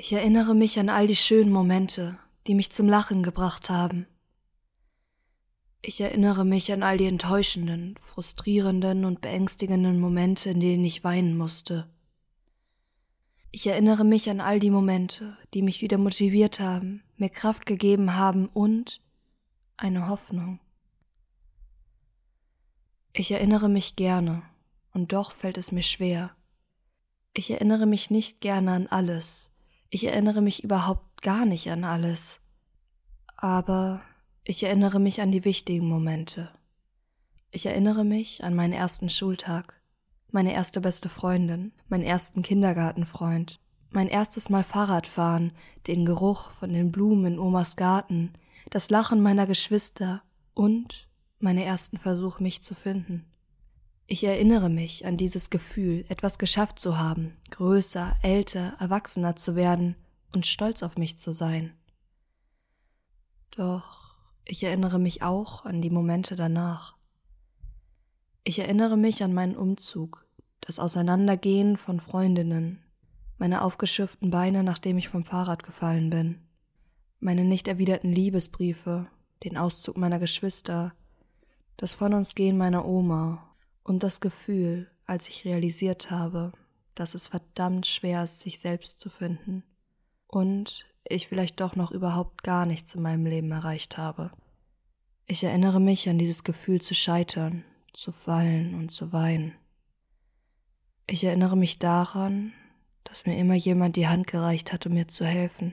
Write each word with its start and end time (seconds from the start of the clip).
Ich 0.00 0.12
erinnere 0.12 0.54
mich 0.54 0.78
an 0.78 0.90
all 0.90 1.08
die 1.08 1.16
schönen 1.16 1.50
Momente, 1.50 2.20
die 2.46 2.54
mich 2.54 2.70
zum 2.70 2.86
Lachen 2.86 3.24
gebracht 3.24 3.68
haben. 3.68 4.06
Ich 5.82 6.00
erinnere 6.00 6.44
mich 6.44 6.70
an 6.72 6.84
all 6.84 6.98
die 6.98 7.06
enttäuschenden, 7.06 7.98
frustrierenden 8.00 9.04
und 9.04 9.20
beängstigenden 9.20 9.98
Momente, 9.98 10.50
in 10.50 10.60
denen 10.60 10.84
ich 10.84 11.02
weinen 11.02 11.36
musste. 11.36 11.90
Ich 13.50 13.66
erinnere 13.66 14.04
mich 14.04 14.30
an 14.30 14.40
all 14.40 14.60
die 14.60 14.70
Momente, 14.70 15.36
die 15.52 15.62
mich 15.62 15.82
wieder 15.82 15.98
motiviert 15.98 16.60
haben, 16.60 17.02
mir 17.16 17.28
Kraft 17.28 17.66
gegeben 17.66 18.14
haben 18.14 18.46
und 18.46 19.00
eine 19.76 20.06
Hoffnung. 20.06 20.60
Ich 23.12 23.32
erinnere 23.32 23.68
mich 23.68 23.96
gerne, 23.96 24.44
und 24.92 25.12
doch 25.12 25.32
fällt 25.32 25.58
es 25.58 25.72
mir 25.72 25.82
schwer. 25.82 26.36
Ich 27.34 27.50
erinnere 27.50 27.86
mich 27.86 28.10
nicht 28.10 28.40
gerne 28.40 28.70
an 28.70 28.86
alles, 28.86 29.47
ich 29.90 30.04
erinnere 30.04 30.42
mich 30.42 30.64
überhaupt 30.64 31.22
gar 31.22 31.46
nicht 31.46 31.70
an 31.70 31.84
alles. 31.84 32.40
Aber 33.36 34.02
ich 34.44 34.62
erinnere 34.62 35.00
mich 35.00 35.20
an 35.20 35.32
die 35.32 35.44
wichtigen 35.44 35.88
Momente. 35.88 36.50
Ich 37.50 37.66
erinnere 37.66 38.04
mich 38.04 38.44
an 38.44 38.54
meinen 38.54 38.74
ersten 38.74 39.08
Schultag, 39.08 39.80
meine 40.30 40.52
erste 40.52 40.80
beste 40.80 41.08
Freundin, 41.08 41.72
meinen 41.88 42.04
ersten 42.04 42.42
Kindergartenfreund, 42.42 43.60
mein 43.90 44.08
erstes 44.08 44.50
Mal 44.50 44.64
Fahrradfahren, 44.64 45.52
den 45.86 46.04
Geruch 46.04 46.50
von 46.50 46.72
den 46.72 46.92
Blumen 46.92 47.24
in 47.34 47.38
Omas 47.38 47.76
Garten, 47.76 48.32
das 48.68 48.90
Lachen 48.90 49.22
meiner 49.22 49.46
Geschwister 49.46 50.22
und 50.52 51.08
meine 51.40 51.64
ersten 51.64 51.96
Versuche, 51.96 52.42
mich 52.42 52.62
zu 52.62 52.74
finden. 52.74 53.24
Ich 54.10 54.24
erinnere 54.24 54.70
mich 54.70 55.04
an 55.04 55.18
dieses 55.18 55.50
Gefühl, 55.50 56.06
etwas 56.08 56.38
geschafft 56.38 56.80
zu 56.80 56.96
haben, 56.96 57.36
größer, 57.50 58.16
älter, 58.22 58.74
erwachsener 58.80 59.36
zu 59.36 59.54
werden 59.54 59.96
und 60.34 60.46
stolz 60.46 60.82
auf 60.82 60.96
mich 60.96 61.18
zu 61.18 61.34
sein. 61.34 61.74
Doch 63.50 64.16
ich 64.46 64.64
erinnere 64.64 64.98
mich 64.98 65.20
auch 65.22 65.66
an 65.66 65.82
die 65.82 65.90
Momente 65.90 66.36
danach. 66.36 66.96
Ich 68.44 68.58
erinnere 68.60 68.96
mich 68.96 69.22
an 69.22 69.34
meinen 69.34 69.54
Umzug, 69.54 70.24
das 70.62 70.78
Auseinandergehen 70.78 71.76
von 71.76 72.00
Freundinnen, 72.00 72.82
meine 73.36 73.60
aufgeschürften 73.60 74.30
Beine, 74.30 74.62
nachdem 74.64 74.96
ich 74.96 75.10
vom 75.10 75.26
Fahrrad 75.26 75.64
gefallen 75.64 76.08
bin, 76.08 76.38
meine 77.20 77.44
nicht 77.44 77.68
erwiderten 77.68 78.10
Liebesbriefe, 78.10 79.06
den 79.44 79.58
Auszug 79.58 79.98
meiner 79.98 80.18
Geschwister, 80.18 80.94
das 81.76 81.92
Von 81.92 82.14
uns 82.14 82.34
gehen 82.34 82.56
meiner 82.56 82.86
Oma 82.86 83.47
und 83.88 84.02
das 84.02 84.20
Gefühl, 84.20 84.90
als 85.06 85.28
ich 85.28 85.44
realisiert 85.44 86.10
habe, 86.10 86.52
dass 86.94 87.14
es 87.14 87.28
verdammt 87.28 87.86
schwer 87.86 88.24
ist, 88.24 88.40
sich 88.40 88.58
selbst 88.58 89.00
zu 89.00 89.08
finden 89.08 89.62
und 90.26 90.86
ich 91.08 91.26
vielleicht 91.26 91.60
doch 91.60 91.74
noch 91.74 91.90
überhaupt 91.90 92.42
gar 92.42 92.66
nichts 92.66 92.94
in 92.94 93.02
meinem 93.02 93.24
Leben 93.24 93.50
erreicht 93.50 93.96
habe. 93.96 94.30
Ich 95.26 95.42
erinnere 95.42 95.80
mich 95.80 96.08
an 96.08 96.18
dieses 96.18 96.44
Gefühl 96.44 96.82
zu 96.82 96.94
scheitern, 96.94 97.64
zu 97.94 98.12
fallen 98.12 98.74
und 98.74 98.90
zu 98.90 99.12
weinen. 99.12 99.54
Ich 101.06 101.24
erinnere 101.24 101.56
mich 101.56 101.78
daran, 101.78 102.52
dass 103.04 103.24
mir 103.24 103.38
immer 103.38 103.54
jemand 103.54 103.96
die 103.96 104.08
Hand 104.08 104.26
gereicht 104.26 104.72
hat, 104.72 104.86
um 104.86 104.92
mir 104.92 105.08
zu 105.08 105.24
helfen. 105.24 105.72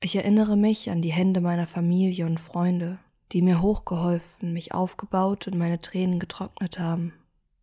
Ich 0.00 0.16
erinnere 0.16 0.58
mich 0.58 0.90
an 0.90 1.00
die 1.00 1.12
Hände 1.12 1.40
meiner 1.40 1.66
Familie 1.66 2.26
und 2.26 2.38
Freunde, 2.38 2.98
die 3.32 3.42
mir 3.42 3.60
hochgeholfen, 3.60 4.52
mich 4.52 4.72
aufgebaut 4.72 5.46
und 5.46 5.58
meine 5.58 5.80
Tränen 5.80 6.18
getrocknet 6.18 6.78
haben, 6.78 7.12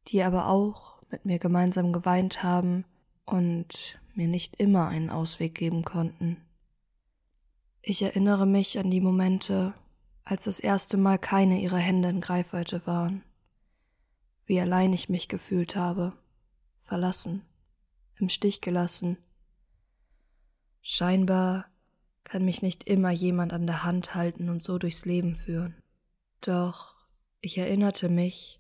die 0.08 0.22
aber 0.24 0.48
auch 0.50 1.02
mit 1.10 1.26
mir 1.26 1.40
gemeinsam 1.40 1.94
geweint 1.94 2.44
haben 2.44 2.86
und 3.26 4.00
mir 4.14 4.28
nicht 4.28 4.56
immer 4.58 4.88
einen 4.88 5.10
Ausweg 5.10 5.56
geben 5.56 5.84
konnten. 5.84 6.38
Ich 7.82 8.02
erinnere 8.02 8.46
mich 8.46 8.80
an 8.80 8.92
die 8.92 9.02
Momente, 9.02 9.74
als 10.24 10.46
das 10.46 10.60
erste 10.60 10.98
Mal 10.98 11.18
keine 11.20 11.60
ihrer 11.60 11.78
Hände 11.78 12.10
in 12.10 12.22
Greifweite 12.22 12.86
waren, 12.88 13.24
wie 14.46 14.60
allein 14.60 14.94
ich 14.94 15.10
mich 15.10 15.28
gefühlt 15.28 15.76
habe, 15.76 16.14
verlassen, 16.78 17.44
im 18.18 18.30
Stich 18.30 18.62
gelassen. 18.62 19.18
Scheinbar 20.82 21.66
kann 22.34 22.46
mich 22.46 22.64
nicht 22.64 22.86
immer 22.86 23.12
jemand 23.12 23.54
an 23.54 23.68
der 23.68 23.84
Hand 23.84 24.16
halten 24.16 24.50
und 24.50 24.64
so 24.64 24.80
durchs 24.80 25.06
Leben 25.06 25.36
führen. 25.36 25.76
Doch 26.42 26.96
ich 27.42 27.60
erinnerte 27.60 28.10
mich, 28.10 28.60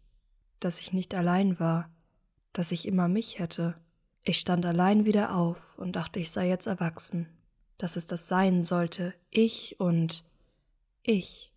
dass 0.60 0.80
ich 0.80 0.94
nicht 0.94 1.16
allein 1.16 1.60
war, 1.60 1.90
dass 2.52 2.72
ich 2.72 2.88
immer 2.88 3.08
mich 3.08 3.40
hätte. 3.40 3.74
Ich 4.22 4.38
stand 4.38 4.64
allein 4.64 5.06
wieder 5.06 5.36
auf 5.36 5.80
und 5.80 5.96
dachte, 5.96 6.20
ich 6.20 6.30
sei 6.30 6.50
jetzt 6.50 6.68
erwachsen, 6.68 7.28
dass 7.80 7.96
es 7.96 8.06
das 8.06 8.28
sein 8.28 8.64
sollte, 8.64 9.16
ich 9.32 9.80
und 9.80 10.24
ich, 11.02 11.52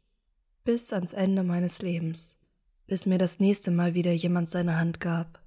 bis 0.65 0.95
ans 0.95 1.13
Ende 1.13 1.43
meines 1.43 1.83
Lebens, 1.83 2.39
bis 2.87 3.05
mir 3.05 3.19
das 3.19 3.41
nächste 3.41 3.71
Mal 3.71 3.93
wieder 3.93 4.13
jemand 4.13 4.49
seine 4.49 4.79
Hand 4.79 5.01
gab. 5.01 5.43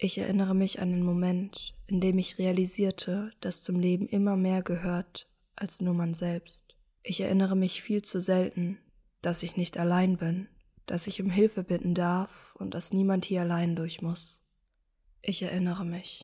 Ich 0.00 0.16
erinnere 0.16 0.54
mich 0.54 0.80
an 0.80 0.92
den 0.92 1.02
Moment, 1.02 1.74
in 1.86 2.00
dem 2.00 2.18
ich 2.18 2.38
realisierte, 2.38 3.32
dass 3.40 3.62
zum 3.62 3.80
Leben 3.80 4.06
immer 4.06 4.36
mehr 4.36 4.62
gehört 4.62 5.28
als 5.56 5.80
nur 5.80 5.92
man 5.92 6.14
selbst. 6.14 6.76
Ich 7.02 7.20
erinnere 7.20 7.56
mich 7.56 7.82
viel 7.82 8.02
zu 8.02 8.20
selten, 8.20 8.78
dass 9.22 9.42
ich 9.42 9.56
nicht 9.56 9.76
allein 9.76 10.16
bin, 10.16 10.48
dass 10.86 11.08
ich 11.08 11.20
um 11.20 11.30
Hilfe 11.30 11.64
bitten 11.64 11.94
darf 11.94 12.54
und 12.54 12.74
dass 12.74 12.92
niemand 12.92 13.24
hier 13.24 13.40
allein 13.40 13.74
durch 13.74 14.00
muss. 14.00 14.40
Ich 15.20 15.42
erinnere 15.42 15.84
mich. 15.84 16.22